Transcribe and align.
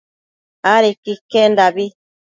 adequi 0.73 1.11
iquendabi 1.15 1.85